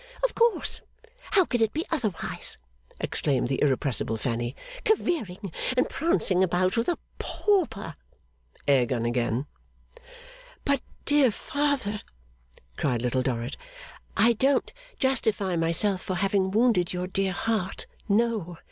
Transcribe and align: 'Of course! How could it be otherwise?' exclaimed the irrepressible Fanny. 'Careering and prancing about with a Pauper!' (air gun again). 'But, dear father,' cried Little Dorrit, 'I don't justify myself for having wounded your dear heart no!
'Of 0.23 0.33
course! 0.33 0.81
How 1.33 1.45
could 1.45 1.61
it 1.61 1.73
be 1.73 1.85
otherwise?' 1.91 2.57
exclaimed 2.99 3.49
the 3.49 3.61
irrepressible 3.61 4.17
Fanny. 4.17 4.55
'Careering 4.83 5.53
and 5.77 5.87
prancing 5.89 6.43
about 6.43 6.75
with 6.75 6.89
a 6.89 6.97
Pauper!' 7.19 7.95
(air 8.67 8.87
gun 8.87 9.05
again). 9.05 9.45
'But, 10.65 10.81
dear 11.05 11.29
father,' 11.29 12.01
cried 12.77 13.03
Little 13.03 13.21
Dorrit, 13.21 13.55
'I 14.17 14.33
don't 14.33 14.73
justify 14.97 15.55
myself 15.55 16.01
for 16.01 16.15
having 16.15 16.49
wounded 16.49 16.91
your 16.93 17.05
dear 17.05 17.33
heart 17.33 17.85
no! 18.09 18.57